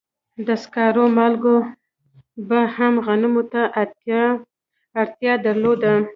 [0.47, 1.43] د سکارو مالک
[2.47, 3.61] به هم غنمو ته
[5.01, 5.93] اړتیا درلوده